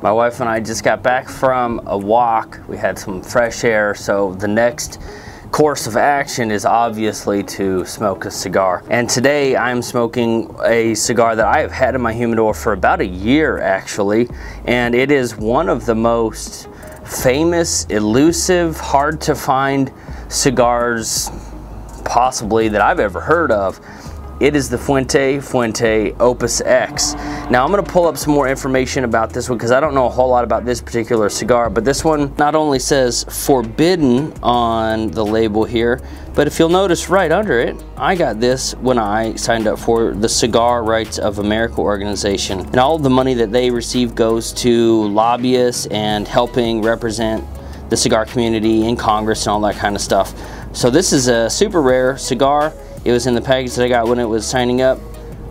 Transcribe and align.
My 0.00 0.12
wife 0.12 0.38
and 0.38 0.48
I 0.48 0.60
just 0.60 0.84
got 0.84 1.02
back 1.02 1.28
from 1.28 1.80
a 1.86 1.98
walk. 1.98 2.60
We 2.68 2.76
had 2.76 2.96
some 2.96 3.20
fresh 3.20 3.64
air, 3.64 3.96
so 3.96 4.32
the 4.34 4.46
next 4.46 5.00
course 5.50 5.88
of 5.88 5.96
action 5.96 6.52
is 6.52 6.64
obviously 6.64 7.42
to 7.42 7.84
smoke 7.84 8.24
a 8.24 8.30
cigar. 8.30 8.84
And 8.90 9.10
today 9.10 9.56
I'm 9.56 9.82
smoking 9.82 10.54
a 10.64 10.94
cigar 10.94 11.34
that 11.34 11.46
I 11.46 11.58
have 11.58 11.72
had 11.72 11.96
in 11.96 12.00
my 12.00 12.12
humidor 12.12 12.54
for 12.54 12.74
about 12.74 13.00
a 13.00 13.06
year 13.06 13.58
actually, 13.58 14.28
and 14.66 14.94
it 14.94 15.10
is 15.10 15.34
one 15.34 15.68
of 15.68 15.84
the 15.84 15.96
most 15.96 16.68
famous, 17.04 17.84
elusive, 17.86 18.78
hard 18.78 19.20
to 19.22 19.34
find 19.34 19.92
cigars 20.28 21.28
possibly 22.04 22.68
that 22.68 22.80
I've 22.80 23.00
ever 23.00 23.20
heard 23.20 23.50
of. 23.50 23.80
It 24.40 24.54
is 24.54 24.68
the 24.68 24.78
Fuente 24.78 25.40
Fuente 25.40 26.14
Opus 26.20 26.60
X. 26.60 27.14
Now 27.50 27.64
I'm 27.64 27.70
gonna 27.70 27.82
pull 27.82 28.06
up 28.06 28.16
some 28.16 28.32
more 28.32 28.46
information 28.46 29.02
about 29.02 29.30
this 29.30 29.48
one 29.48 29.58
because 29.58 29.72
I 29.72 29.80
don't 29.80 29.94
know 29.94 30.06
a 30.06 30.10
whole 30.10 30.28
lot 30.28 30.44
about 30.44 30.64
this 30.64 30.80
particular 30.80 31.28
cigar, 31.28 31.68
but 31.68 31.84
this 31.84 32.04
one 32.04 32.32
not 32.38 32.54
only 32.54 32.78
says 32.78 33.24
forbidden 33.24 34.32
on 34.40 35.10
the 35.10 35.26
label 35.26 35.64
here, 35.64 36.00
but 36.36 36.46
if 36.46 36.56
you'll 36.60 36.68
notice 36.68 37.08
right 37.08 37.32
under 37.32 37.58
it, 37.58 37.82
I 37.96 38.14
got 38.14 38.38
this 38.38 38.76
when 38.76 38.96
I 38.96 39.34
signed 39.34 39.66
up 39.66 39.76
for 39.76 40.12
the 40.12 40.28
Cigar 40.28 40.84
Rights 40.84 41.18
of 41.18 41.40
America 41.40 41.80
organization. 41.80 42.60
And 42.60 42.76
all 42.76 42.96
the 42.96 43.10
money 43.10 43.34
that 43.34 43.50
they 43.50 43.72
receive 43.72 44.14
goes 44.14 44.52
to 44.52 45.08
lobbyists 45.08 45.86
and 45.86 46.28
helping 46.28 46.80
represent 46.80 47.44
the 47.90 47.96
cigar 47.96 48.24
community 48.24 48.86
in 48.86 48.94
Congress 48.94 49.46
and 49.46 49.52
all 49.52 49.60
that 49.62 49.74
kind 49.74 49.96
of 49.96 50.00
stuff. 50.00 50.32
So 50.72 50.90
this 50.90 51.12
is 51.12 51.26
a 51.26 51.50
super 51.50 51.82
rare 51.82 52.16
cigar. 52.16 52.72
It 53.04 53.12
was 53.12 53.26
in 53.26 53.34
the 53.34 53.40
package 53.40 53.74
that 53.76 53.84
I 53.84 53.88
got 53.88 54.08
when 54.08 54.18
it 54.18 54.24
was 54.24 54.46
signing 54.46 54.82
up. 54.82 54.98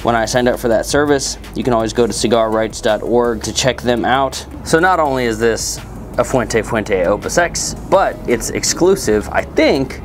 When 0.04 0.16
I 0.16 0.26
signed 0.26 0.48
up 0.48 0.60
for 0.60 0.68
that 0.68 0.86
service, 0.86 1.38
you 1.56 1.64
can 1.64 1.74
always 1.74 1.92
go 1.92 2.06
to 2.06 2.14
cigarrights.org 2.14 3.44
to 3.44 3.54
check 3.54 3.82
them 3.82 4.06
out. 4.06 4.46
So 4.64 4.80
not 4.80 5.00
only 5.00 5.26
is 5.26 5.40
this 5.40 5.80
a 6.18 6.24
Fuente 6.24 6.62
Fuente 6.62 7.06
Opus 7.06 7.38
X, 7.38 7.74
but 7.90 8.16
it's 8.28 8.52
exclusive, 8.52 9.28
I 9.30 9.42
think, 9.42 10.02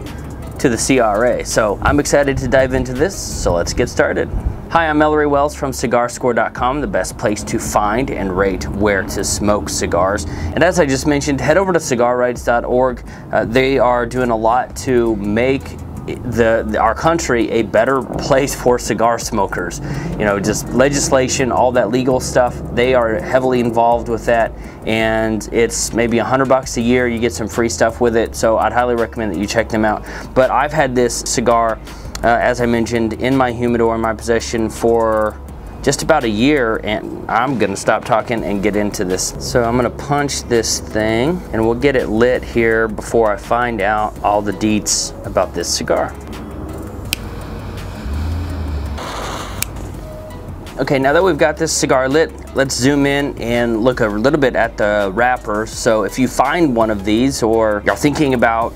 to 0.59 0.69
the 0.69 0.77
CRA. 0.77 1.45
So 1.45 1.79
I'm 1.83 2.01
excited 2.01 2.37
to 2.39 2.49
dive 2.49 2.75
into 2.75 2.93
this, 2.93 3.19
so 3.19 3.55
let's 3.55 3.73
get 3.73 3.89
started. 3.89 4.29
Hi, 4.71 4.89
I'm 4.89 5.03
Ellery 5.03 5.27
Wells 5.27 5.55
from 5.55 5.73
CigarScore.com, 5.73 6.81
the 6.81 6.87
best 6.87 7.19
place 7.19 7.45
to 7.45 7.59
find 7.59 8.11
and 8.11 8.35
rate 8.35 8.67
where 8.69 9.03
to 9.03 9.25
smoke 9.25 9.69
cigars. 9.69 10.25
And 10.25 10.63
as 10.63 10.81
I 10.81 10.87
just 10.87 11.07
mentioned, 11.07 11.41
head 11.41 11.59
over 11.59 11.75
to 11.75 11.79
cigarrights.org. 11.79 13.05
Uh, 13.33 13.45
they 13.45 13.79
are 13.79 14.07
doing 14.07 14.31
a 14.31 14.37
lot 14.37 14.75
to 14.77 15.17
make 15.17 15.77
the, 16.07 16.77
our 16.81 16.95
country 16.95 17.51
a 17.51 17.63
better 17.63 18.03
place 18.03 18.55
for 18.55 18.79
cigar 18.79 19.19
smokers. 19.19 19.81
You 20.19 20.25
know, 20.25 20.41
just 20.41 20.69
legislation, 20.71 21.53
all 21.53 21.73
that 21.73 21.91
legal 21.91 22.21
stuff, 22.21 22.61
they 22.73 22.95
are 22.95 23.21
heavily 23.21 23.61
involved 23.61 24.09
with 24.09 24.25
that. 24.27 24.53
And 24.87 25.49
it's 25.53 25.93
maybe 25.93 26.19
a 26.19 26.25
hundred 26.25 26.49
bucks 26.49 26.77
a 26.77 26.81
year. 26.81 27.09
You 27.09 27.19
get 27.19 27.33
some 27.33 27.49
free 27.49 27.69
stuff 27.69 28.01
with 28.01 28.17
it. 28.17 28.35
So 28.35 28.59
I'd 28.59 28.73
highly 28.73 28.95
recommend 28.95 29.35
that 29.35 29.39
you 29.39 29.47
check 29.47 29.69
them 29.69 29.85
out. 29.85 30.05
But 30.35 30.51
I've 30.51 30.73
had 30.73 30.95
this 30.95 31.21
cigar, 31.21 31.79
uh, 32.25 32.27
as 32.27 32.61
I 32.61 32.67
mentioned, 32.67 33.15
in 33.15 33.37
my 33.37 33.53
humidor 33.53 33.95
in 33.95 34.01
my 34.01 34.15
possession 34.15 34.69
for 34.69 35.41
just 35.83 36.03
about 36.03 36.23
a 36.23 36.29
year 36.29 36.81
and 36.85 37.29
I'm 37.29 37.59
gonna 37.59 37.77
stop 37.77 38.05
talking 38.05 38.45
and 38.45 38.63
get 38.63 38.77
into 38.77 39.05
this. 39.05 39.35
So 39.39 39.65
I'm 39.65 39.77
gonna 39.77 39.91
punch 39.91 40.45
this 40.45 40.79
thing 40.79 41.43
and 41.53 41.65
we'll 41.65 41.75
get 41.75 41.97
it 41.97 42.09
lit 42.09 42.45
here 42.45 42.87
before 42.87 43.33
I 43.33 43.37
find 43.37 43.81
out 43.81 44.17
all 44.23 44.41
the 44.41 44.53
deets 44.53 45.13
about 45.27 45.55
this 45.55 45.73
cigar. 45.73 46.15
Okay, 50.79 50.99
now 50.99 51.13
that 51.13 51.23
we've 51.23 51.37
got 51.37 51.57
this 51.57 51.73
cigar 51.73 52.09
lit, 52.09 52.33
let's 52.55 52.75
zoom 52.75 53.05
in 53.05 53.37
and 53.41 53.85
look 53.85 54.01
a 54.01 54.07
little 54.07 54.41
bit 54.41 54.57
at 54.57 54.79
the 54.79 55.11
wrapper. 55.15 55.67
So 55.67 56.05
if 56.05 56.19
you 56.19 56.29
find 56.29 56.75
one 56.75 56.91
of 56.91 57.05
these 57.05 57.43
or 57.43 57.83
you're 57.85 57.97
thinking 57.97 58.35
about 58.35 58.73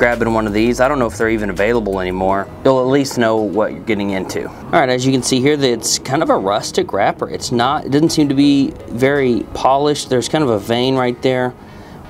grabbing 0.00 0.32
one 0.32 0.46
of 0.46 0.54
these. 0.54 0.80
I 0.80 0.88
don't 0.88 0.98
know 0.98 1.06
if 1.06 1.18
they're 1.18 1.28
even 1.28 1.50
available 1.50 2.00
anymore. 2.00 2.48
You'll 2.64 2.80
at 2.80 2.86
least 2.86 3.18
know 3.18 3.36
what 3.36 3.72
you're 3.72 3.82
getting 3.82 4.12
into. 4.12 4.48
All 4.48 4.70
right, 4.70 4.88
as 4.88 5.04
you 5.04 5.12
can 5.12 5.22
see 5.22 5.42
here, 5.42 5.60
it's 5.60 5.98
kind 5.98 6.22
of 6.22 6.30
a 6.30 6.38
rustic 6.38 6.94
wrapper. 6.94 7.28
It's 7.28 7.52
not, 7.52 7.84
it 7.84 7.92
doesn't 7.92 8.08
seem 8.08 8.30
to 8.30 8.34
be 8.34 8.70
very 8.88 9.42
polished. 9.52 10.08
There's 10.08 10.26
kind 10.26 10.42
of 10.42 10.48
a 10.48 10.58
vein 10.58 10.96
right 10.96 11.20
there. 11.20 11.54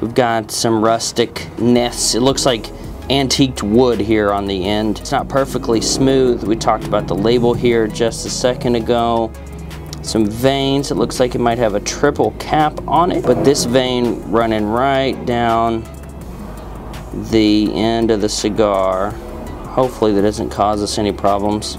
We've 0.00 0.14
got 0.14 0.52
some 0.52 0.84
rusticness. 0.84 2.14
It 2.14 2.20
looks 2.20 2.46
like 2.46 2.70
antiqued 3.10 3.64
wood 3.64 3.98
here 3.98 4.32
on 4.32 4.46
the 4.46 4.66
end. 4.66 5.00
It's 5.00 5.10
not 5.10 5.28
perfectly 5.28 5.80
smooth. 5.80 6.44
We 6.44 6.54
talked 6.54 6.84
about 6.84 7.08
the 7.08 7.16
label 7.16 7.54
here 7.54 7.88
just 7.88 8.24
a 8.24 8.30
second 8.30 8.76
ago. 8.76 9.32
Some 10.02 10.26
veins. 10.26 10.92
It 10.92 10.94
looks 10.94 11.18
like 11.18 11.34
it 11.34 11.40
might 11.40 11.58
have 11.58 11.74
a 11.74 11.80
triple 11.80 12.30
cap 12.38 12.86
on 12.86 13.10
it, 13.10 13.24
but 13.24 13.44
this 13.44 13.64
vein 13.64 14.22
running 14.30 14.64
right 14.64 15.26
down 15.26 15.84
the 17.12 17.72
end 17.74 18.10
of 18.10 18.20
the 18.20 18.28
cigar. 18.28 19.10
Hopefully 19.70 20.12
that 20.12 20.22
doesn't 20.22 20.50
cause 20.50 20.82
us 20.82 20.98
any 20.98 21.12
problems. 21.12 21.78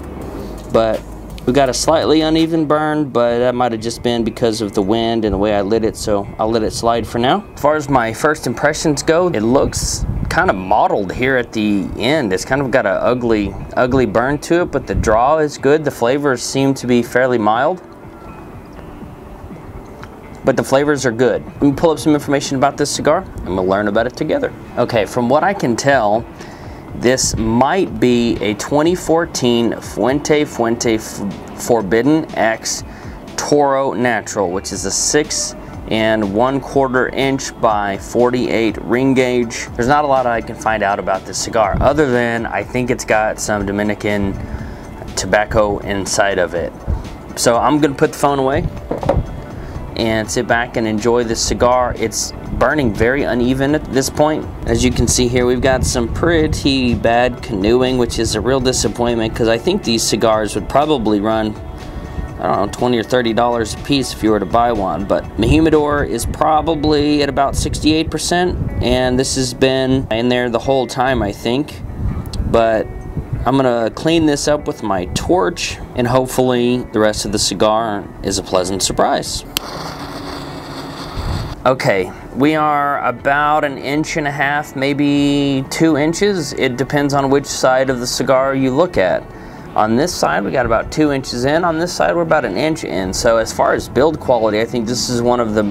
But 0.72 1.02
we 1.46 1.52
got 1.52 1.68
a 1.68 1.74
slightly 1.74 2.20
uneven 2.20 2.66
burn, 2.66 3.08
but 3.08 3.38
that 3.38 3.54
might 3.54 3.72
have 3.72 3.80
just 3.80 4.02
been 4.02 4.24
because 4.24 4.60
of 4.60 4.72
the 4.72 4.82
wind 4.82 5.24
and 5.24 5.34
the 5.34 5.38
way 5.38 5.54
I 5.54 5.62
lit 5.62 5.84
it, 5.84 5.96
so 5.96 6.26
I'll 6.38 6.50
let 6.50 6.62
it 6.62 6.72
slide 6.72 7.06
for 7.06 7.18
now. 7.18 7.44
As 7.54 7.60
far 7.60 7.76
as 7.76 7.88
my 7.88 8.12
first 8.12 8.46
impressions 8.46 9.02
go, 9.02 9.28
it 9.28 9.40
looks 9.40 10.06
kind 10.30 10.50
of 10.50 10.56
mottled 10.56 11.12
here 11.12 11.36
at 11.36 11.52
the 11.52 11.88
end. 11.96 12.32
It's 12.32 12.44
kind 12.44 12.62
of 12.62 12.70
got 12.70 12.86
an 12.86 12.96
ugly, 13.00 13.52
ugly 13.76 14.06
burn 14.06 14.38
to 14.38 14.62
it, 14.62 14.66
but 14.66 14.86
the 14.86 14.94
draw 14.94 15.38
is 15.38 15.58
good. 15.58 15.84
The 15.84 15.90
flavors 15.90 16.42
seem 16.42 16.74
to 16.74 16.86
be 16.86 17.02
fairly 17.02 17.38
mild 17.38 17.82
but 20.44 20.56
the 20.56 20.64
flavors 20.64 21.06
are 21.06 21.12
good. 21.12 21.44
Me 21.62 21.72
pull 21.72 21.90
up 21.90 21.98
some 21.98 22.14
information 22.14 22.56
about 22.56 22.76
this 22.76 22.90
cigar 22.90 23.24
and 23.38 23.54
we'll 23.54 23.66
learn 23.66 23.88
about 23.88 24.06
it 24.06 24.16
together. 24.16 24.52
Okay, 24.76 25.04
from 25.06 25.28
what 25.28 25.44
I 25.44 25.54
can 25.54 25.76
tell, 25.76 26.24
this 26.96 27.36
might 27.36 28.00
be 28.00 28.36
a 28.36 28.54
2014 28.54 29.80
Fuente 29.80 30.44
Fuente 30.44 30.98
Forbidden 30.98 32.26
X 32.36 32.84
Toro 33.36 33.92
Natural, 33.92 34.50
which 34.50 34.72
is 34.72 34.84
a 34.84 34.90
six 34.90 35.54
and 35.88 36.32
one 36.34 36.60
quarter 36.60 37.08
inch 37.08 37.58
by 37.60 37.98
48 37.98 38.78
ring 38.82 39.14
gauge. 39.14 39.66
There's 39.74 39.88
not 39.88 40.04
a 40.04 40.08
lot 40.08 40.26
I 40.26 40.40
can 40.40 40.56
find 40.56 40.82
out 40.82 40.98
about 40.98 41.26
this 41.26 41.38
cigar 41.38 41.76
other 41.80 42.10
than 42.10 42.46
I 42.46 42.62
think 42.62 42.90
it's 42.90 43.04
got 43.04 43.40
some 43.40 43.66
Dominican 43.66 44.32
tobacco 45.16 45.78
inside 45.78 46.38
of 46.38 46.54
it. 46.54 46.72
So 47.36 47.56
I'm 47.56 47.80
gonna 47.80 47.94
put 47.94 48.12
the 48.12 48.18
phone 48.18 48.38
away 48.38 48.66
and 49.96 50.30
sit 50.30 50.46
back 50.46 50.76
and 50.76 50.86
enjoy 50.86 51.24
this 51.24 51.40
cigar. 51.40 51.94
It's 51.98 52.32
burning 52.58 52.92
very 52.92 53.22
uneven 53.24 53.74
at 53.74 53.84
this 53.92 54.08
point. 54.08 54.44
As 54.66 54.84
you 54.84 54.90
can 54.90 55.06
see 55.06 55.28
here, 55.28 55.46
we've 55.46 55.60
got 55.60 55.84
some 55.84 56.12
pretty 56.12 56.94
bad 56.94 57.42
canoeing, 57.42 57.98
which 57.98 58.18
is 58.18 58.34
a 58.34 58.40
real 58.40 58.60
disappointment 58.60 59.32
because 59.32 59.48
I 59.48 59.58
think 59.58 59.84
these 59.84 60.02
cigars 60.02 60.54
would 60.54 60.68
probably 60.68 61.20
run, 61.20 61.54
I 62.38 62.56
don't 62.56 62.66
know, 62.66 62.72
20 62.72 62.98
or 62.98 63.04
$30 63.04 63.80
a 63.80 63.84
piece 63.84 64.12
if 64.12 64.22
you 64.22 64.30
were 64.30 64.40
to 64.40 64.46
buy 64.46 64.72
one. 64.72 65.04
But 65.04 65.38
my 65.38 65.46
humidor 65.46 66.04
is 66.04 66.26
probably 66.26 67.22
at 67.22 67.28
about 67.28 67.54
68%, 67.54 68.82
and 68.82 69.18
this 69.18 69.36
has 69.36 69.54
been 69.54 70.06
in 70.10 70.28
there 70.28 70.50
the 70.50 70.58
whole 70.58 70.86
time, 70.86 71.22
I 71.22 71.32
think. 71.32 71.80
But 72.50 72.86
I'm 73.44 73.56
gonna 73.56 73.90
clean 73.90 74.26
this 74.26 74.46
up 74.46 74.68
with 74.68 74.84
my 74.84 75.06
torch 75.14 75.76
and 75.96 76.06
hopefully 76.06 76.84
the 76.92 77.00
rest 77.00 77.24
of 77.24 77.32
the 77.32 77.40
cigar 77.40 78.06
is 78.22 78.38
a 78.38 78.42
pleasant 78.42 78.84
surprise. 78.84 79.44
Okay, 81.66 82.12
we 82.36 82.54
are 82.54 83.04
about 83.04 83.64
an 83.64 83.78
inch 83.78 84.16
and 84.16 84.28
a 84.28 84.30
half, 84.30 84.76
maybe 84.76 85.64
two 85.70 85.96
inches. 85.96 86.52
It 86.52 86.76
depends 86.76 87.14
on 87.14 87.30
which 87.30 87.46
side 87.46 87.90
of 87.90 87.98
the 87.98 88.06
cigar 88.06 88.54
you 88.54 88.70
look 88.70 88.96
at. 88.96 89.24
On 89.74 89.96
this 89.96 90.14
side, 90.14 90.44
we 90.44 90.50
got 90.50 90.66
about 90.66 90.92
two 90.92 91.12
inches 91.12 91.46
in. 91.46 91.64
On 91.64 91.78
this 91.78 91.90
side, 91.90 92.14
we're 92.14 92.20
about 92.20 92.44
an 92.44 92.58
inch 92.58 92.84
in. 92.84 93.10
So 93.10 93.38
as 93.38 93.54
far 93.54 93.72
as 93.72 93.88
build 93.88 94.20
quality, 94.20 94.60
I 94.60 94.66
think 94.66 94.86
this 94.86 95.08
is 95.08 95.22
one 95.22 95.40
of 95.40 95.54
the 95.54 95.62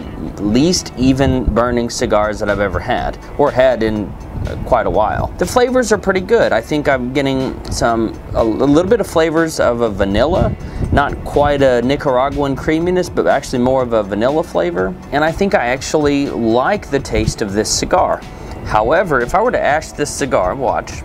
least 0.41 0.91
even 0.97 1.43
burning 1.53 1.87
cigars 1.87 2.40
that 2.40 2.49
I've 2.49 2.59
ever 2.59 2.79
had, 2.79 3.20
or 3.37 3.52
had 3.52 3.84
in 3.84 4.05
uh, 4.05 4.59
quite 4.66 4.87
a 4.87 4.90
while. 4.90 5.28
The 5.37 5.46
flavors 5.46 5.91
are 5.91 5.99
pretty 5.99 6.20
good. 6.20 6.52
I 6.52 6.61
think 6.61 6.90
I'm 6.90 7.14
getting 7.14 7.64
some, 7.72 8.20
a, 8.34 8.41
a 8.41 8.43
little 8.43 8.90
bit 8.90 9.02
of 9.02 9.05
flavors 9.05 9.59
of 9.59 9.81
a 9.81 9.90
vanilla, 9.90 10.55
not 10.91 11.14
quite 11.23 11.61
a 11.61 11.84
Nicaraguan 11.84 12.55
creaminess, 12.55 13.08
but 13.08 13.28
actually 13.28 13.59
more 13.59 13.84
of 13.84 13.93
a 13.93 14.02
vanilla 14.02 14.41
flavor. 14.41 14.96
And 15.11 15.23
I 15.23 15.31
think 15.31 15.53
I 15.53 15.67
actually 15.67 16.28
like 16.28 16.90
the 16.90 16.99
taste 16.99 17.43
of 17.43 17.53
this 17.53 17.70
cigar. 17.70 18.17
However, 18.66 19.22
if 19.22 19.35
I 19.35 19.41
were 19.43 19.52
to 19.52 19.61
ash 19.61 19.91
this 19.91 20.11
cigar, 20.11 20.55
watch, 20.55 21.03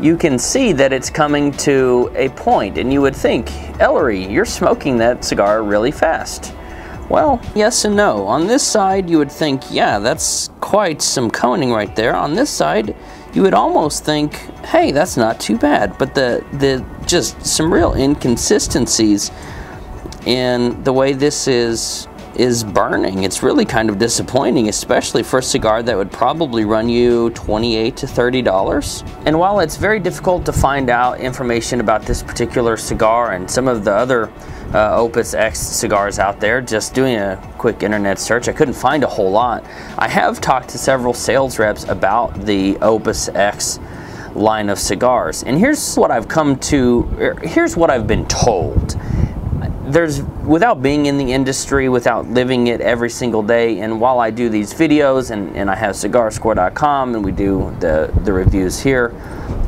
you 0.00 0.16
can 0.16 0.38
see 0.38 0.72
that 0.72 0.92
it's 0.92 1.10
coming 1.10 1.52
to 1.52 2.10
a 2.14 2.28
point 2.30 2.78
and 2.78 2.92
you 2.92 3.02
would 3.02 3.14
think, 3.14 3.50
Ellery, 3.80 4.24
you're 4.26 4.44
smoking 4.44 4.96
that 4.98 5.24
cigar 5.24 5.62
really 5.62 5.90
fast. 5.90 6.54
Well, 7.10 7.40
yes 7.54 7.84
and 7.84 7.96
no. 7.96 8.26
On 8.26 8.46
this 8.46 8.66
side, 8.66 9.10
you 9.10 9.18
would 9.18 9.32
think, 9.32 9.62
yeah, 9.70 9.98
that's 9.98 10.48
quite 10.60 11.02
some 11.02 11.30
coning 11.30 11.72
right 11.72 11.94
there. 11.96 12.14
On 12.14 12.34
this 12.34 12.50
side, 12.50 12.94
you 13.34 13.42
would 13.42 13.54
almost 13.54 14.04
think, 14.04 14.34
hey, 14.64 14.92
that's 14.92 15.16
not 15.16 15.40
too 15.40 15.58
bad. 15.58 15.98
But 15.98 16.14
the, 16.14 16.44
the 16.52 16.84
just 17.06 17.44
some 17.44 17.72
real 17.72 17.94
inconsistencies 17.94 19.32
in 20.24 20.82
the 20.84 20.92
way 20.92 21.12
this 21.12 21.48
is 21.48 22.06
is 22.40 22.64
burning. 22.64 23.24
It's 23.24 23.42
really 23.42 23.66
kind 23.66 23.90
of 23.90 23.98
disappointing, 23.98 24.70
especially 24.70 25.22
for 25.22 25.40
a 25.40 25.42
cigar 25.42 25.82
that 25.82 25.94
would 25.94 26.10
probably 26.10 26.64
run 26.64 26.88
you 26.88 27.28
28 27.30 27.96
to 27.98 28.06
$30. 28.06 29.26
And 29.26 29.38
while 29.38 29.60
it's 29.60 29.76
very 29.76 30.00
difficult 30.00 30.46
to 30.46 30.52
find 30.52 30.88
out 30.88 31.20
information 31.20 31.80
about 31.80 32.02
this 32.06 32.22
particular 32.22 32.78
cigar 32.78 33.32
and 33.32 33.50
some 33.50 33.68
of 33.68 33.84
the 33.84 33.92
other 33.92 34.32
uh, 34.72 34.96
Opus 34.96 35.34
X 35.34 35.58
cigars 35.58 36.18
out 36.18 36.40
there. 36.40 36.60
Just 36.60 36.94
doing 36.94 37.16
a 37.16 37.36
quick 37.58 37.82
internet 37.82 38.18
search, 38.18 38.48
I 38.48 38.52
couldn't 38.52 38.74
find 38.74 39.02
a 39.04 39.06
whole 39.06 39.30
lot. 39.30 39.64
I 39.98 40.08
have 40.08 40.40
talked 40.40 40.70
to 40.70 40.78
several 40.78 41.12
sales 41.12 41.58
reps 41.58 41.84
about 41.84 42.46
the 42.46 42.78
Opus 42.78 43.28
X 43.28 43.80
line 44.34 44.70
of 44.70 44.78
cigars, 44.78 45.42
and 45.42 45.58
here's 45.58 45.96
what 45.96 46.12
I've 46.12 46.28
come 46.28 46.56
to, 46.70 47.10
er, 47.18 47.34
here's 47.42 47.76
what 47.76 47.90
I've 47.90 48.06
been 48.06 48.26
told. 48.26 48.96
There's, 49.90 50.22
without 50.22 50.82
being 50.82 51.06
in 51.06 51.18
the 51.18 51.32
industry, 51.32 51.88
without 51.88 52.28
living 52.28 52.68
it 52.68 52.80
every 52.80 53.10
single 53.10 53.42
day, 53.42 53.80
and 53.80 54.00
while 54.00 54.20
I 54.20 54.30
do 54.30 54.48
these 54.48 54.72
videos 54.72 55.30
and, 55.30 55.56
and 55.56 55.70
I 55.70 55.74
have 55.74 55.94
cigarscore.com 55.96 57.14
and 57.14 57.24
we 57.24 57.32
do 57.32 57.74
the, 57.80 58.12
the 58.24 58.32
reviews 58.32 58.80
here, 58.80 59.12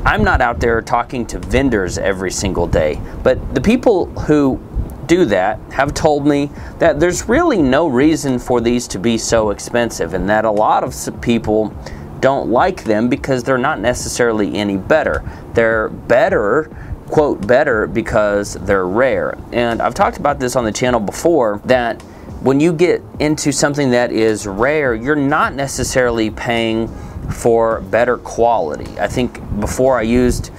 I'm 0.05 0.23
not 0.23 0.41
out 0.41 0.61
there 0.61 0.81
talking 0.81 1.27
to 1.27 1.39
vendors 1.39 1.99
every 1.99 2.31
single 2.31 2.67
day. 2.67 3.01
But 3.23 3.55
the 3.55 3.61
people 3.61 4.07
who 4.21 4.61
do 5.07 5.25
that 5.27 5.59
have 5.71 5.95
told 5.95 6.27
me 6.27 6.51
that 6.79 7.01
there's 7.01 7.29
really 7.29 7.61
no 7.61 7.87
reason 7.87 8.39
for 8.39 8.61
these 8.61 8.87
to 8.89 8.99
be 8.99 9.19
so 9.19 9.51
expensive 9.51 10.15
and 10.15 10.29
that 10.29 10.45
a 10.45 10.51
lot 10.51 10.85
of 10.85 11.21
people 11.21 11.75
don't 12.21 12.49
like 12.49 12.85
them 12.85 13.09
because 13.09 13.43
they're 13.43 13.59
not 13.59 13.81
necessarily 13.81 14.55
any 14.55 14.77
better. 14.77 15.23
They're 15.55 15.89
better, 15.89 16.71
quote, 17.13 17.47
better 17.47 17.87
because 17.87 18.55
they're 18.55 18.87
rare. 18.87 19.37
And 19.53 19.83
I've 19.83 19.93
talked 19.93 20.17
about 20.17 20.41
this 20.41 20.57
on 20.57 20.65
the 20.65 20.73
channel 20.73 20.99
before 20.99 21.61
that 21.67 22.01
when 22.41 22.59
you 22.59 22.73
get 22.73 23.03
into 23.21 23.53
something 23.53 23.91
that 23.91 24.13
is 24.13 24.47
rare, 24.47 24.95
you're 24.95 25.15
not 25.15 25.55
necessarily 25.55 26.31
paying 26.31 26.89
for 27.29 27.83
better 27.83 28.17
quality. 28.17 28.99
I 28.99 29.09
think 29.09 29.39
before 29.61 29.99
I 29.99 30.03
used 30.03 30.51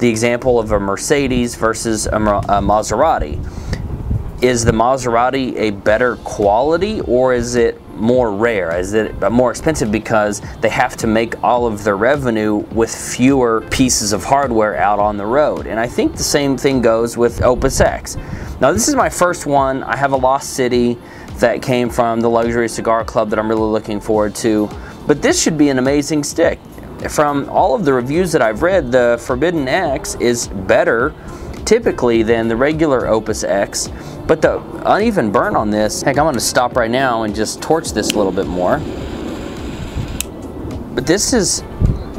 the 0.00 0.08
example 0.08 0.60
of 0.60 0.70
a 0.72 0.78
Mercedes 0.78 1.54
versus 1.54 2.06
a, 2.06 2.10
Maserati 2.10 3.40
is 4.42 4.66
the 4.66 4.72
Maserati 4.72 5.56
a 5.56 5.70
better 5.70 6.16
quality 6.16 7.00
or 7.00 7.32
is 7.32 7.54
it 7.54 7.80
more 8.02 8.32
rare? 8.32 8.76
Is 8.76 8.92
it 8.92 9.18
more 9.30 9.50
expensive 9.50 9.92
because 9.92 10.42
they 10.60 10.68
have 10.68 10.96
to 10.98 11.06
make 11.06 11.42
all 11.42 11.66
of 11.66 11.84
their 11.84 11.96
revenue 11.96 12.56
with 12.72 12.92
fewer 12.92 13.60
pieces 13.70 14.12
of 14.12 14.24
hardware 14.24 14.76
out 14.76 14.98
on 14.98 15.16
the 15.16 15.24
road? 15.24 15.66
And 15.66 15.78
I 15.78 15.86
think 15.86 16.16
the 16.16 16.24
same 16.24 16.58
thing 16.58 16.82
goes 16.82 17.16
with 17.16 17.40
Opus 17.42 17.80
X. 17.80 18.16
Now, 18.60 18.72
this 18.72 18.88
is 18.88 18.96
my 18.96 19.08
first 19.08 19.46
one. 19.46 19.84
I 19.84 19.96
have 19.96 20.12
a 20.12 20.16
Lost 20.16 20.54
City 20.54 20.98
that 21.36 21.62
came 21.62 21.88
from 21.88 22.20
the 22.20 22.28
Luxury 22.28 22.68
Cigar 22.68 23.04
Club 23.04 23.30
that 23.30 23.38
I'm 23.38 23.48
really 23.48 23.62
looking 23.62 24.00
forward 24.00 24.34
to. 24.36 24.68
But 25.06 25.22
this 25.22 25.40
should 25.40 25.56
be 25.56 25.68
an 25.68 25.78
amazing 25.78 26.24
stick. 26.24 26.58
From 27.08 27.48
all 27.48 27.74
of 27.74 27.84
the 27.84 27.92
reviews 27.92 28.32
that 28.32 28.42
I've 28.42 28.62
read, 28.62 28.92
the 28.92 29.18
Forbidden 29.26 29.66
X 29.68 30.16
is 30.16 30.48
better 30.48 31.14
typically 31.64 32.22
than 32.22 32.48
the 32.48 32.56
regular 32.56 33.06
Opus 33.06 33.44
X. 33.44 33.88
But 34.32 34.40
the 34.40 34.62
uneven 34.86 35.30
burn 35.30 35.56
on 35.56 35.68
this, 35.68 36.00
heck, 36.00 36.16
I'm 36.16 36.24
gonna 36.24 36.40
stop 36.40 36.74
right 36.74 36.90
now 36.90 37.24
and 37.24 37.34
just 37.34 37.60
torch 37.60 37.92
this 37.92 38.12
a 38.12 38.16
little 38.16 38.32
bit 38.32 38.46
more. 38.46 38.78
But 40.94 41.06
this 41.06 41.34
is 41.34 41.62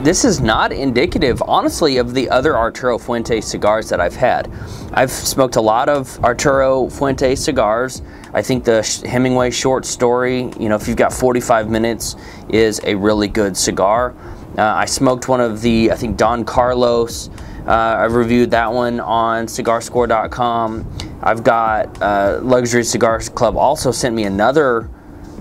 this 0.04 0.24
is 0.24 0.40
not 0.40 0.72
indicative, 0.72 1.42
honestly, 1.48 1.98
of 1.98 2.14
the 2.14 2.30
other 2.30 2.56
Arturo 2.56 3.00
Fuente 3.00 3.42
cigars 3.42 3.90
that 3.90 4.00
I've 4.00 4.16
had. 4.16 4.48
I've 4.94 5.10
smoked 5.10 5.56
a 5.56 5.62
lot 5.62 5.90
of 5.90 6.24
Arturo 6.24 6.88
Fuente 6.88 7.34
cigars. 7.34 8.04
I 8.32 8.44
think 8.44 8.64
the 8.64 8.84
Hemingway 9.10 9.50
short 9.50 9.84
story, 9.84 10.52
you 10.60 10.70
know, 10.70 10.76
if 10.76 10.88
you've 10.88 10.98
got 10.98 11.12
45 11.12 11.68
minutes, 11.68 12.16
is 12.48 12.80
a 12.84 12.94
really 12.94 13.28
good 13.28 13.58
cigar. 13.58 14.14
Uh, 14.56 14.62
I 14.62 14.86
smoked 14.86 15.28
one 15.28 15.42
of 15.42 15.62
the, 15.62 15.92
I 15.92 15.96
think, 15.96 16.18
Don 16.18 16.46
Carlos. 16.46 17.32
Uh, 17.68 17.72
I 17.72 18.06
reviewed 18.06 18.52
that 18.52 18.72
one 18.72 19.00
on 19.00 19.46
cigarscore.com. 19.46 21.20
I've 21.22 21.44
got 21.44 22.02
uh, 22.02 22.40
Luxury 22.42 22.84
Cigars 22.84 23.30
Club 23.30 23.56
also 23.56 23.92
sent 23.92 24.14
me 24.14 24.26
another 24.26 24.90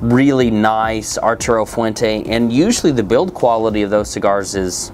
really 0.00 0.50
nice 0.50 1.18
Arturo 1.18 1.64
Fuente, 1.64 2.24
and 2.24 2.52
usually 2.52 2.92
the 2.92 3.02
build 3.02 3.34
quality 3.34 3.82
of 3.82 3.90
those 3.90 4.10
cigars 4.10 4.54
is 4.54 4.92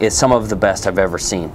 is 0.00 0.16
some 0.16 0.32
of 0.32 0.48
the 0.48 0.56
best 0.56 0.86
I've 0.88 0.98
ever 0.98 1.18
seen. 1.18 1.52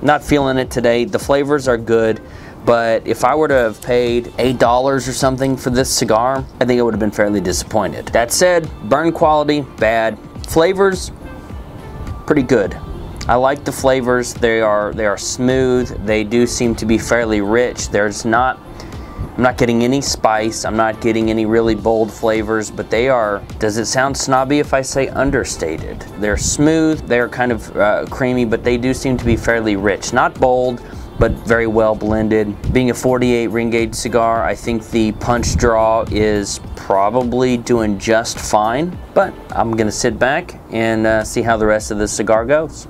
Not 0.00 0.24
feeling 0.24 0.56
it 0.56 0.70
today. 0.70 1.04
The 1.04 1.18
flavors 1.18 1.68
are 1.68 1.76
good, 1.76 2.22
but 2.64 3.06
if 3.06 3.24
I 3.24 3.34
were 3.34 3.48
to 3.48 3.54
have 3.54 3.82
paid 3.82 4.32
eight 4.38 4.58
dollars 4.58 5.06
or 5.08 5.12
something 5.12 5.56
for 5.56 5.70
this 5.70 5.90
cigar, 5.90 6.44
I 6.60 6.64
think 6.64 6.78
I 6.78 6.82
would 6.82 6.94
have 6.94 7.00
been 7.00 7.10
fairly 7.10 7.40
disappointed. 7.40 8.06
That 8.08 8.32
said, 8.32 8.70
burn 8.88 9.12
quality 9.12 9.60
bad, 9.78 10.18
flavors 10.46 11.12
pretty 12.26 12.42
good. 12.42 12.76
I 13.28 13.36
like 13.36 13.64
the 13.64 13.72
flavors. 13.72 14.34
They 14.34 14.60
are 14.60 14.92
they 14.92 15.06
are 15.06 15.18
smooth. 15.18 15.88
They 16.04 16.24
do 16.24 16.46
seem 16.46 16.74
to 16.76 16.86
be 16.86 16.98
fairly 16.98 17.40
rich. 17.40 17.88
There's 17.88 18.24
not 18.24 18.58
I'm 19.36 19.42
not 19.44 19.56
getting 19.56 19.82
any 19.82 20.02
spice. 20.02 20.66
I'm 20.66 20.76
not 20.76 21.00
getting 21.00 21.30
any 21.30 21.46
really 21.46 21.74
bold 21.74 22.12
flavors, 22.12 22.70
but 22.70 22.90
they 22.90 23.08
are, 23.08 23.42
does 23.58 23.78
it 23.78 23.86
sound 23.86 24.14
snobby 24.14 24.58
if 24.58 24.74
I 24.74 24.82
say 24.82 25.08
understated? 25.08 26.00
They're 26.18 26.36
smooth, 26.36 27.06
they're 27.08 27.30
kind 27.30 27.50
of 27.50 27.74
uh, 27.74 28.04
creamy, 28.10 28.44
but 28.44 28.62
they 28.62 28.76
do 28.76 28.92
seem 28.92 29.16
to 29.16 29.24
be 29.24 29.36
fairly 29.36 29.76
rich. 29.76 30.12
Not 30.12 30.38
bold, 30.38 30.82
but 31.18 31.32
very 31.46 31.66
well 31.66 31.94
blended. 31.94 32.74
Being 32.74 32.90
a 32.90 32.94
48 32.94 33.46
ring 33.46 33.70
gauge 33.70 33.94
cigar, 33.94 34.44
I 34.44 34.54
think 34.54 34.90
the 34.90 35.12
punch 35.12 35.56
draw 35.56 36.04
is 36.10 36.60
probably 36.76 37.56
doing 37.56 37.98
just 37.98 38.38
fine, 38.38 38.98
but 39.14 39.32
I'm 39.52 39.74
gonna 39.76 39.92
sit 39.92 40.18
back 40.18 40.60
and 40.72 41.06
uh, 41.06 41.24
see 41.24 41.40
how 41.40 41.56
the 41.56 41.66
rest 41.66 41.90
of 41.90 41.96
the 41.96 42.08
cigar 42.08 42.44
goes. 42.44 42.86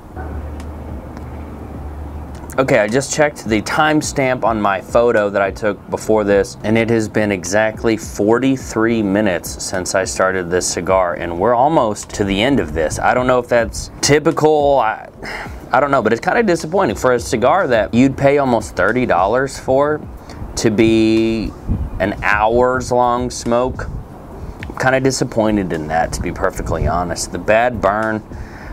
Okay, 2.58 2.80
I 2.80 2.86
just 2.86 3.14
checked 3.14 3.46
the 3.46 3.62
timestamp 3.62 4.44
on 4.44 4.60
my 4.60 4.78
photo 4.78 5.30
that 5.30 5.40
I 5.40 5.50
took 5.50 5.88
before 5.88 6.22
this, 6.22 6.58
and 6.64 6.76
it 6.76 6.90
has 6.90 7.08
been 7.08 7.32
exactly 7.32 7.96
43 7.96 9.02
minutes 9.02 9.64
since 9.64 9.94
I 9.94 10.04
started 10.04 10.50
this 10.50 10.70
cigar, 10.70 11.14
and 11.14 11.38
we're 11.40 11.54
almost 11.54 12.10
to 12.10 12.24
the 12.24 12.42
end 12.42 12.60
of 12.60 12.74
this. 12.74 12.98
I 12.98 13.14
don't 13.14 13.26
know 13.26 13.38
if 13.38 13.48
that's 13.48 13.90
typical, 14.02 14.80
I, 14.80 15.08
I 15.72 15.80
don't 15.80 15.90
know, 15.90 16.02
but 16.02 16.12
it's 16.12 16.20
kind 16.20 16.36
of 16.36 16.44
disappointing 16.44 16.96
for 16.96 17.14
a 17.14 17.18
cigar 17.18 17.66
that 17.68 17.94
you'd 17.94 18.18
pay 18.18 18.36
almost 18.36 18.74
$30 18.76 19.58
for 19.58 20.06
to 20.56 20.70
be 20.70 21.50
an 22.00 22.22
hours 22.22 22.92
long 22.92 23.30
smoke. 23.30 23.88
I'm 24.68 24.76
kind 24.76 24.94
of 24.94 25.02
disappointed 25.02 25.72
in 25.72 25.86
that, 25.86 26.12
to 26.12 26.20
be 26.20 26.32
perfectly 26.32 26.86
honest. 26.86 27.32
The 27.32 27.38
bad 27.38 27.80
burn, 27.80 28.22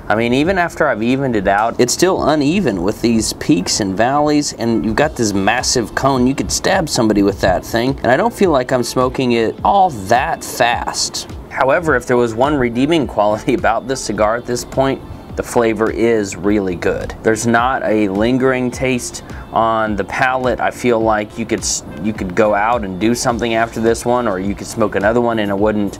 I 0.09 0.15
mean, 0.15 0.33
even 0.33 0.57
after 0.57 0.87
I've 0.87 1.03
evened 1.03 1.35
it 1.35 1.47
out, 1.47 1.79
it's 1.79 1.93
still 1.93 2.29
uneven 2.29 2.81
with 2.81 2.99
these 2.99 3.33
peaks 3.33 3.79
and 3.79 3.95
valleys, 3.95 4.53
and 4.53 4.83
you've 4.83 4.95
got 4.95 5.15
this 5.15 5.33
massive 5.33 5.93
cone. 5.93 6.25
You 6.25 6.33
could 6.33 6.51
stab 6.51 6.89
somebody 6.89 7.21
with 7.21 7.39
that 7.41 7.63
thing, 7.63 7.91
and 7.99 8.07
I 8.07 8.17
don't 8.17 8.33
feel 8.33 8.49
like 8.49 8.71
I'm 8.71 8.81
smoking 8.81 9.33
it 9.33 9.55
all 9.63 9.91
that 9.91 10.43
fast. 10.43 11.31
However, 11.51 11.95
if 11.95 12.07
there 12.07 12.17
was 12.17 12.33
one 12.33 12.55
redeeming 12.55 13.05
quality 13.15 13.53
about 13.53 13.87
this 13.87 14.03
cigar 14.03 14.35
at 14.35 14.47
this 14.47 14.65
point, 14.65 14.99
the 15.35 15.43
flavor 15.43 15.91
is 15.91 16.35
really 16.35 16.75
good. 16.75 17.13
There's 17.21 17.45
not 17.45 17.83
a 17.83 18.09
lingering 18.09 18.71
taste 18.71 19.23
on 19.53 19.95
the 19.95 20.05
palate. 20.05 20.59
I 20.59 20.71
feel 20.71 20.99
like 20.99 21.37
you 21.37 21.45
could 21.45 21.63
you 22.01 22.13
could 22.13 22.33
go 22.35 22.55
out 22.55 22.83
and 22.83 22.99
do 22.99 23.13
something 23.13 23.53
after 23.53 23.79
this 23.79 24.05
one, 24.05 24.27
or 24.27 24.39
you 24.39 24.55
could 24.55 24.67
smoke 24.67 24.95
another 24.95 25.21
one 25.21 25.37
and 25.37 25.51
it 25.51 25.57
wouldn't 25.57 25.99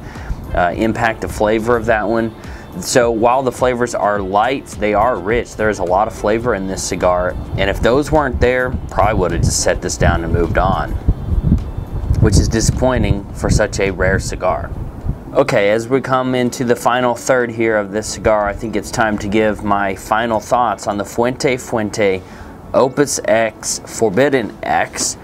uh, 0.56 0.74
impact 0.76 1.22
the 1.22 1.28
flavor 1.28 1.78
of 1.78 1.86
that 1.86 2.08
one. 2.08 2.36
So 2.82 3.12
while 3.12 3.44
the 3.44 3.52
flavors 3.52 3.94
are 3.94 4.20
light, 4.22 4.66
they 4.68 4.94
are 4.94 5.20
rich. 5.20 5.56
There's 5.56 5.80
a 5.80 5.84
lot 5.84 6.08
of 6.08 6.16
flavor 6.16 6.56
in 6.56 6.68
this 6.68 6.84
cigar. 6.84 7.36
And 7.58 7.70
if 7.70 7.82
those 7.82 8.12
weren't 8.12 8.40
there, 8.40 8.72
probably 8.90 9.16
would 9.16 9.32
have 9.32 9.42
just 9.42 9.62
set 9.62 9.82
this 9.82 9.98
down 9.98 10.24
and 10.24 10.32
moved 10.32 10.58
on, 10.58 10.92
which 12.22 12.38
is 12.38 12.48
disappointing 12.48 13.26
for 13.34 13.50
such 13.50 13.80
a 13.80 13.92
rare 13.92 14.20
cigar. 14.20 14.72
Okay, 15.34 15.70
as 15.70 15.88
we 15.88 16.02
come 16.02 16.34
into 16.34 16.64
the 16.64 16.76
final 16.76 17.16
third 17.16 17.52
here 17.52 17.78
of 17.78 17.92
this 17.92 18.08
cigar, 18.08 18.48
I 18.48 18.54
think 18.54 18.76
it's 18.76 18.90
time 18.90 19.18
to 19.20 19.28
give 19.28 19.64
my 19.64 19.94
final 19.96 20.40
thoughts 20.40 20.88
on 20.88 20.98
the 20.98 21.06
Fuente 21.06 21.58
Fuente 21.58 22.24
Opus 22.74 23.20
X 23.26 23.80
Forbidden 23.86 24.58
X 24.64 25.18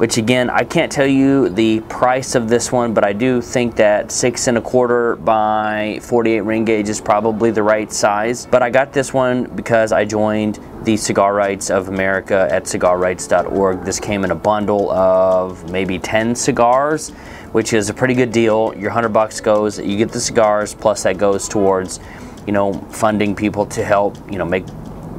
which 0.00 0.16
again, 0.16 0.48
I 0.48 0.64
can't 0.64 0.90
tell 0.90 1.06
you 1.06 1.50
the 1.50 1.80
price 1.80 2.34
of 2.34 2.48
this 2.48 2.72
one, 2.72 2.94
but 2.94 3.04
I 3.04 3.12
do 3.12 3.42
think 3.42 3.76
that 3.76 4.10
six 4.10 4.46
and 4.46 4.56
a 4.56 4.60
quarter 4.62 5.16
by 5.16 5.98
48 6.00 6.40
ring 6.40 6.64
gauge 6.64 6.88
is 6.88 7.02
probably 7.02 7.50
the 7.50 7.62
right 7.62 7.92
size. 7.92 8.46
But 8.46 8.62
I 8.62 8.70
got 8.70 8.94
this 8.94 9.12
one 9.12 9.44
because 9.54 9.92
I 9.92 10.06
joined 10.06 10.58
the 10.84 10.96
Cigar 10.96 11.34
Rights 11.34 11.68
of 11.68 11.88
America 11.88 12.48
at 12.50 12.64
cigarrights.org. 12.64 13.84
This 13.84 14.00
came 14.00 14.24
in 14.24 14.30
a 14.30 14.34
bundle 14.34 14.90
of 14.90 15.70
maybe 15.70 15.98
10 15.98 16.34
cigars, 16.34 17.10
which 17.52 17.74
is 17.74 17.90
a 17.90 17.92
pretty 17.92 18.14
good 18.14 18.32
deal. 18.32 18.72
Your 18.76 18.88
100 18.88 19.10
bucks 19.10 19.38
goes, 19.42 19.78
you 19.78 19.98
get 19.98 20.12
the 20.12 20.20
cigars, 20.20 20.72
plus 20.72 21.02
that 21.02 21.18
goes 21.18 21.46
towards, 21.46 22.00
you 22.46 22.54
know, 22.54 22.72
funding 22.88 23.36
people 23.36 23.66
to 23.66 23.84
help, 23.84 24.16
you 24.32 24.38
know, 24.38 24.46
make 24.46 24.64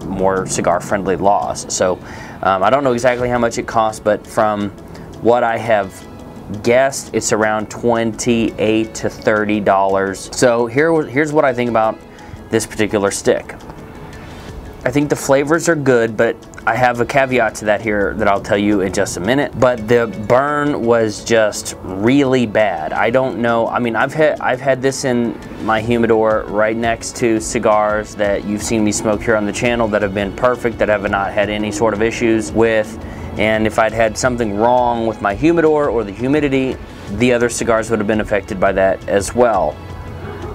more 0.06 0.48
cigar 0.48 0.80
friendly 0.80 1.18
laws. 1.18 1.72
So 1.72 2.00
um, 2.44 2.64
I 2.64 2.70
don't 2.70 2.84
know 2.84 2.94
exactly 2.94 3.30
how 3.30 3.38
much 3.38 3.58
it 3.58 3.68
costs, 3.68 4.00
but 4.00 4.26
from 4.26 4.70
what 5.22 5.44
I 5.44 5.58
have 5.58 6.08
guessed 6.64 7.12
it's 7.14 7.32
around 7.32 7.70
28 7.70 8.96
to 8.96 9.08
$30. 9.08 10.34
So 10.34 10.66
here, 10.66 11.04
here's 11.04 11.32
what 11.32 11.46
I 11.46 11.54
think 11.54 11.70
about 11.70 11.98
this 12.50 12.66
particular 12.66 13.12
stick. 13.12 13.56
I 14.84 14.92
think 14.92 15.10
the 15.10 15.16
flavors 15.16 15.70
are 15.70 15.76
good, 15.76 16.18
but 16.18 16.36
I 16.68 16.76
have 16.76 17.02
a 17.02 17.06
caveat 17.08 17.56
to 17.56 17.66
that 17.66 17.82
here 17.82 18.14
that 18.16 18.28
I'll 18.28 18.42
tell 18.42 18.58
you 18.58 18.82
in 18.82 18.94
just 18.94 19.18
a 19.18 19.20
minute. 19.20 19.60
But 19.60 19.88
the 19.88 20.06
burn 20.28 20.86
was 20.86 21.26
just 21.26 21.76
really 21.82 22.46
bad. 22.46 22.94
I 22.94 23.10
don't 23.10 23.40
know. 23.40 23.68
I 23.68 23.80
mean, 23.80 23.96
I've 23.96 24.14
had 24.14 24.40
I've 24.40 24.62
had 24.62 24.80
this 24.80 25.04
in 25.04 25.40
my 25.66 25.82
humidor 25.82 26.46
right 26.48 26.78
next 26.78 27.16
to 27.18 27.40
cigars 27.40 28.14
that 28.16 28.46
you've 28.46 28.62
seen 28.62 28.84
me 28.84 28.92
smoke 28.92 29.24
here 29.24 29.36
on 29.36 29.48
the 29.48 29.52
channel 29.52 29.88
that 29.88 30.04
have 30.04 30.14
been 30.14 30.36
perfect, 30.36 30.78
that 30.78 30.90
have 30.90 31.10
not 31.10 31.34
had 31.34 31.50
any 31.50 31.72
sort 31.72 31.96
of 31.96 32.04
issues 32.04 32.52
with. 32.52 33.04
And 33.40 33.66
if 33.66 33.80
I'd 33.80 33.94
had 33.94 34.16
something 34.16 34.56
wrong 34.56 35.08
with 35.08 35.20
my 35.20 35.34
humidor 35.34 35.90
or 35.90 36.04
the 36.04 36.12
humidity, 36.12 36.78
the 37.14 37.34
other 37.34 37.50
cigars 37.50 37.90
would 37.90 37.98
have 37.98 38.08
been 38.08 38.22
affected 38.22 38.60
by 38.60 38.72
that 38.74 39.10
as 39.10 39.34
well. 39.34 39.76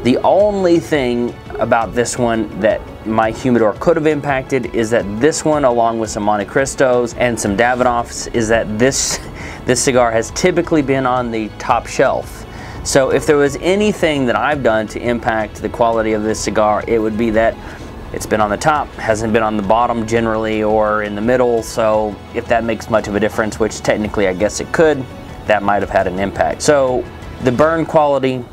The 0.04 0.18
only 0.18 0.78
thing 0.78 1.34
about 1.60 1.94
this 1.94 2.18
one 2.18 2.60
that 2.60 2.80
my 3.06 3.30
humidor 3.30 3.75
could 3.75 3.96
have 3.96 4.06
impacted 4.06 4.75
is 4.75 4.90
that 4.90 5.04
this 5.20 5.44
one, 5.44 5.64
along 5.64 5.98
with 5.98 6.10
some 6.10 6.25
Montecristos 6.25 7.14
and 7.18 7.38
some 7.38 7.56
Davidoffs, 7.56 8.34
is 8.34 8.48
that 8.48 8.78
this, 8.78 9.18
this 9.64 9.82
cigar 9.82 10.10
has 10.10 10.30
typically 10.32 10.82
been 10.82 11.06
on 11.06 11.30
the 11.30 11.48
top 11.58 11.86
shelf. 11.86 12.44
So 12.84 13.10
if 13.10 13.26
there 13.26 13.36
was 13.36 13.56
anything 13.60 14.26
that 14.26 14.36
I've 14.36 14.62
done 14.62 14.86
to 14.88 15.00
impact 15.00 15.56
the 15.56 15.68
quality 15.68 16.12
of 16.12 16.22
this 16.22 16.38
cigar, 16.38 16.84
it 16.86 17.00
would 17.00 17.18
be 17.18 17.30
that 17.30 17.56
it's 18.12 18.26
been 18.26 18.40
on 18.40 18.50
the 18.50 18.56
top, 18.56 18.88
hasn't 18.92 19.32
been 19.32 19.42
on 19.42 19.56
the 19.56 19.62
bottom 19.62 20.06
generally 20.06 20.62
or 20.62 21.02
in 21.02 21.14
the 21.14 21.20
middle. 21.20 21.62
So 21.62 22.14
if 22.34 22.46
that 22.46 22.62
makes 22.62 22.88
much 22.88 23.08
of 23.08 23.16
a 23.16 23.20
difference, 23.20 23.58
which 23.58 23.80
technically 23.80 24.28
I 24.28 24.34
guess 24.34 24.60
it 24.60 24.72
could, 24.72 25.04
that 25.46 25.62
might 25.62 25.82
have 25.82 25.90
had 25.90 26.06
an 26.06 26.18
impact. 26.18 26.62
So 26.62 27.04
the 27.42 27.52
burn 27.52 27.84
quality, 27.86 28.44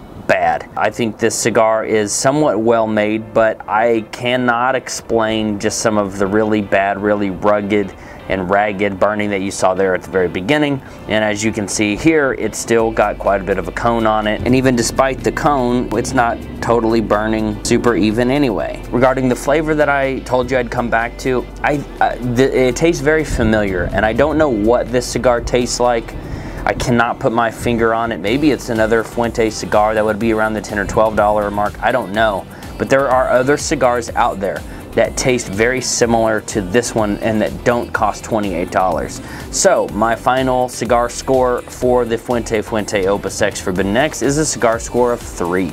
bad. 0.43 0.69
I 0.75 0.89
think 0.89 1.19
this 1.19 1.35
cigar 1.35 1.85
is 1.85 2.11
somewhat 2.11 2.59
well 2.59 2.85
made, 2.85 3.33
but 3.33 3.65
I 3.65 4.01
cannot 4.11 4.75
explain 4.75 5.57
just 5.57 5.79
some 5.79 5.97
of 5.97 6.17
the 6.17 6.27
really 6.27 6.61
bad, 6.61 7.01
really 7.01 7.29
rugged 7.29 7.95
and 8.27 8.49
ragged 8.49 8.99
burning 8.99 9.29
that 9.29 9.39
you 9.39 9.51
saw 9.51 9.73
there 9.73 9.95
at 9.95 10.01
the 10.01 10.11
very 10.11 10.27
beginning. 10.27 10.81
And 11.07 11.23
as 11.23 11.45
you 11.45 11.53
can 11.53 11.69
see 11.69 11.95
here, 11.95 12.33
it's 12.33 12.59
still 12.59 12.91
got 12.91 13.19
quite 13.19 13.39
a 13.39 13.43
bit 13.45 13.57
of 13.57 13.69
a 13.69 13.71
cone 13.71 14.05
on 14.05 14.27
it. 14.27 14.41
And 14.45 14.53
even 14.53 14.75
despite 14.75 15.23
the 15.23 15.31
cone, 15.31 15.87
it's 15.97 16.11
not 16.11 16.37
totally 16.61 16.99
burning 16.99 17.63
super 17.63 17.95
even 17.95 18.29
anyway. 18.29 18.83
Regarding 18.91 19.29
the 19.29 19.35
flavor 19.37 19.73
that 19.75 19.87
I 19.87 20.19
told 20.19 20.51
you 20.51 20.57
I'd 20.57 20.69
come 20.69 20.89
back 20.89 21.17
to, 21.19 21.45
I, 21.61 21.77
uh, 22.01 22.17
it 22.37 22.75
tastes 22.75 23.01
very 23.01 23.23
familiar 23.23 23.83
and 23.93 24.05
I 24.05 24.11
don't 24.11 24.37
know 24.37 24.49
what 24.49 24.91
this 24.91 25.07
cigar 25.07 25.39
tastes 25.39 25.79
like. 25.79 26.13
I 26.65 26.73
cannot 26.73 27.19
put 27.19 27.33
my 27.33 27.51
finger 27.51 27.93
on 27.93 28.13
it. 28.13 28.19
Maybe 28.19 28.51
it's 28.51 28.69
another 28.69 29.03
Fuente 29.03 29.49
cigar 29.49 29.93
that 29.93 30.05
would 30.05 30.17
be 30.17 30.31
around 30.31 30.53
the 30.53 30.61
10 30.61 30.79
or 30.79 30.85
$12 30.85 31.51
mark. 31.51 31.77
I 31.83 31.91
don't 31.91 32.13
know. 32.13 32.45
But 32.77 32.89
there 32.89 33.09
are 33.09 33.29
other 33.29 33.57
cigars 33.57 34.09
out 34.11 34.39
there 34.39 34.61
that 34.93 35.17
taste 35.17 35.47
very 35.47 35.81
similar 35.81 36.39
to 36.41 36.61
this 36.61 36.95
one 36.95 37.17
and 37.17 37.41
that 37.41 37.63
don't 37.65 37.91
cost 37.91 38.23
$28. 38.23 39.53
So 39.53 39.87
my 39.89 40.15
final 40.15 40.69
cigar 40.69 41.09
score 41.09 41.61
for 41.63 42.05
the 42.05 42.17
Fuente 42.17 42.61
Fuente 42.61 43.07
Opus 43.07 43.41
X 43.41 43.59
Forbidden 43.59 43.97
X 43.97 44.21
is 44.21 44.37
a 44.37 44.45
cigar 44.45 44.79
score 44.79 45.11
of 45.11 45.19
three, 45.19 45.69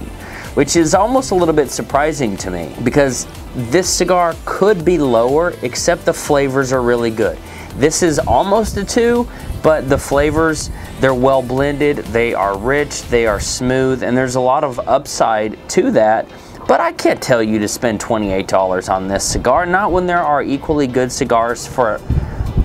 which 0.54 0.74
is 0.74 0.94
almost 0.94 1.30
a 1.30 1.34
little 1.34 1.54
bit 1.54 1.70
surprising 1.70 2.36
to 2.38 2.50
me 2.50 2.74
because 2.82 3.28
this 3.54 3.88
cigar 3.88 4.34
could 4.44 4.84
be 4.84 4.98
lower 4.98 5.54
except 5.62 6.04
the 6.04 6.12
flavors 6.12 6.72
are 6.72 6.82
really 6.82 7.10
good. 7.10 7.38
This 7.76 8.02
is 8.02 8.18
almost 8.18 8.76
a 8.76 8.84
two, 8.84 9.28
but 9.62 9.88
the 9.88 9.98
flavors, 9.98 10.70
they're 11.00 11.14
well 11.14 11.42
blended, 11.42 11.98
they 11.98 12.34
are 12.34 12.56
rich, 12.56 13.02
they 13.04 13.26
are 13.26 13.40
smooth, 13.40 14.02
and 14.02 14.16
there's 14.16 14.36
a 14.36 14.40
lot 14.40 14.64
of 14.64 14.78
upside 14.88 15.56
to 15.70 15.90
that. 15.92 16.28
But 16.66 16.80
I 16.80 16.92
can't 16.92 17.20
tell 17.20 17.42
you 17.42 17.58
to 17.58 17.68
spend 17.68 18.00
$28 18.00 18.92
on 18.92 19.08
this 19.08 19.24
cigar, 19.24 19.66
not 19.66 19.92
when 19.92 20.06
there 20.06 20.22
are 20.22 20.42
equally 20.42 20.86
good 20.86 21.10
cigars 21.10 21.66
for 21.66 22.00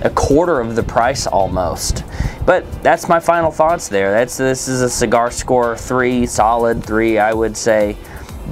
a 0.02 0.10
quarter 0.10 0.60
of 0.60 0.76
the 0.76 0.82
price 0.82 1.26
almost. 1.26 2.04
But 2.44 2.70
that's 2.82 3.08
my 3.08 3.18
final 3.18 3.50
thoughts 3.50 3.88
there. 3.88 4.12
That's 4.12 4.36
This 4.36 4.68
is 4.68 4.82
a 4.82 4.88
cigar 4.88 5.30
score 5.30 5.76
three, 5.76 6.26
solid 6.26 6.84
three, 6.84 7.18
I 7.18 7.32
would 7.32 7.56
say. 7.56 7.96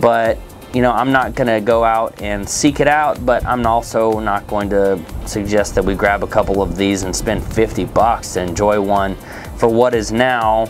But 0.00 0.38
you 0.74 0.82
know, 0.82 0.90
I'm 0.90 1.12
not 1.12 1.36
to 1.46 1.60
go 1.60 1.84
out 1.84 2.20
and 2.20 2.48
seek 2.48 2.80
it 2.80 2.88
out, 2.88 3.24
but 3.24 3.46
I'm 3.46 3.64
also 3.64 4.18
not 4.18 4.46
going 4.48 4.68
to 4.70 5.00
suggest 5.24 5.76
that 5.76 5.84
we 5.84 5.94
grab 5.94 6.24
a 6.24 6.26
couple 6.26 6.60
of 6.60 6.76
these 6.76 7.04
and 7.04 7.14
spend 7.14 7.44
50 7.44 7.84
bucks 7.86 8.34
to 8.34 8.42
enjoy 8.42 8.80
one 8.80 9.14
for 9.56 9.68
what 9.68 9.94
is 9.94 10.10
now 10.10 10.66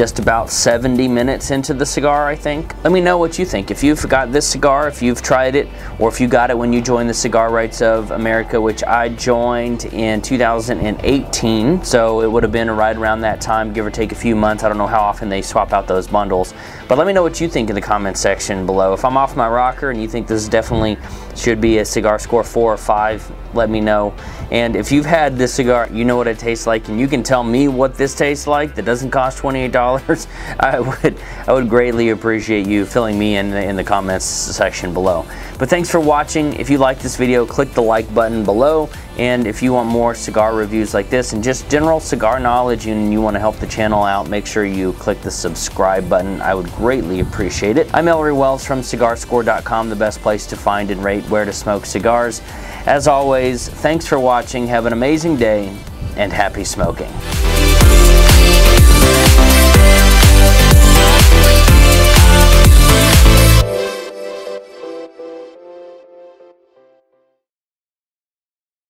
just 0.00 0.18
about 0.18 0.48
70 0.48 1.08
minutes 1.08 1.50
into 1.50 1.74
the 1.74 1.84
cigar, 1.84 2.26
I 2.26 2.34
think. 2.34 2.74
Let 2.84 2.90
me 2.90 3.02
know 3.02 3.18
what 3.18 3.38
you 3.38 3.44
think. 3.44 3.70
If 3.70 3.84
you've 3.84 4.08
got 4.08 4.32
this 4.32 4.48
cigar, 4.48 4.88
if 4.88 5.02
you've 5.02 5.20
tried 5.20 5.54
it, 5.54 5.68
or 5.98 6.08
if 6.08 6.18
you 6.18 6.26
got 6.26 6.48
it 6.48 6.56
when 6.56 6.72
you 6.72 6.80
joined 6.80 7.10
the 7.10 7.12
Cigar 7.12 7.52
Rights 7.52 7.82
of 7.82 8.10
America, 8.10 8.58
which 8.58 8.82
I 8.82 9.10
joined 9.10 9.84
in 9.92 10.22
2018. 10.22 11.84
So 11.84 12.22
it 12.22 12.32
would 12.32 12.42
have 12.42 12.50
been 12.50 12.70
right 12.70 12.96
around 12.96 13.20
that 13.20 13.42
time, 13.42 13.74
give 13.74 13.84
or 13.84 13.90
take 13.90 14.10
a 14.10 14.14
few 14.14 14.34
months. 14.34 14.64
I 14.64 14.70
don't 14.70 14.78
know 14.78 14.86
how 14.86 15.00
often 15.02 15.28
they 15.28 15.42
swap 15.42 15.74
out 15.74 15.86
those 15.86 16.06
bundles. 16.06 16.54
But 16.88 16.96
let 16.96 17.06
me 17.06 17.12
know 17.12 17.22
what 17.22 17.38
you 17.38 17.46
think 17.50 17.68
in 17.68 17.74
the 17.74 17.82
comments 17.82 18.20
section 18.20 18.64
below. 18.64 18.94
If 18.94 19.04
I'm 19.04 19.18
off 19.18 19.36
my 19.36 19.48
rocker 19.48 19.90
and 19.90 20.00
you 20.00 20.08
think 20.08 20.26
this 20.26 20.48
definitely 20.48 20.96
should 21.36 21.60
be 21.60 21.76
a 21.76 21.84
cigar 21.84 22.18
score 22.18 22.42
four 22.42 22.72
or 22.72 22.78
five, 22.78 23.30
let 23.54 23.68
me 23.68 23.80
know. 23.80 24.14
And 24.50 24.74
if 24.76 24.90
you've 24.90 25.06
had 25.06 25.36
this 25.36 25.54
cigar, 25.54 25.88
you 25.92 26.04
know 26.04 26.16
what 26.16 26.26
it 26.26 26.38
tastes 26.38 26.66
like, 26.66 26.88
and 26.88 26.98
you 26.98 27.06
can 27.06 27.22
tell 27.22 27.44
me 27.44 27.68
what 27.68 27.94
this 27.94 28.14
tastes 28.14 28.46
like 28.46 28.74
that 28.74 28.84
doesn't 28.84 29.10
cost 29.10 29.38
$28, 29.38 29.70
I 30.60 30.80
would 30.80 31.18
I 31.46 31.52
would 31.52 31.68
greatly 31.68 32.10
appreciate 32.10 32.66
you 32.66 32.84
filling 32.84 33.18
me 33.18 33.36
in 33.36 33.52
in 33.52 33.76
the 33.76 33.84
comments 33.84 34.24
section 34.24 34.92
below. 34.92 35.26
But 35.58 35.68
thanks 35.68 35.90
for 35.90 36.00
watching. 36.00 36.54
If 36.54 36.70
you 36.70 36.78
like 36.78 36.98
this 36.98 37.16
video, 37.16 37.44
click 37.46 37.72
the 37.72 37.82
like 37.82 38.12
button 38.14 38.44
below. 38.44 38.88
And 39.18 39.46
if 39.46 39.62
you 39.62 39.74
want 39.74 39.88
more 39.88 40.14
cigar 40.14 40.54
reviews 40.54 40.94
like 40.94 41.10
this 41.10 41.34
and 41.34 41.44
just 41.44 41.68
general 41.68 42.00
cigar 42.00 42.40
knowledge 42.40 42.86
and 42.86 43.12
you 43.12 43.20
want 43.20 43.34
to 43.34 43.40
help 43.40 43.56
the 43.56 43.66
channel 43.66 44.02
out, 44.02 44.30
make 44.30 44.46
sure 44.46 44.64
you 44.64 44.94
click 44.94 45.20
the 45.20 45.30
subscribe 45.30 46.08
button. 46.08 46.40
I 46.40 46.54
would 46.54 46.70
greatly 46.72 47.20
appreciate 47.20 47.76
it. 47.76 47.92
I'm 47.92 48.08
Ellery 48.08 48.32
Wells 48.32 48.64
from 48.64 48.80
CigarScore.com, 48.80 49.90
the 49.90 49.96
best 49.96 50.20
place 50.20 50.46
to 50.46 50.56
find 50.56 50.90
and 50.90 51.04
rate 51.04 51.24
where 51.24 51.44
to 51.44 51.52
smoke 51.52 51.84
cigars. 51.84 52.40
As 52.86 53.06
always, 53.06 53.68
thanks 53.68 54.06
for 54.06 54.18
watching. 54.18 54.66
Have 54.68 54.86
an 54.86 54.94
amazing 54.94 55.36
day 55.36 55.76
and 56.16 56.32
happy 56.32 56.64
smoking. 56.64 57.10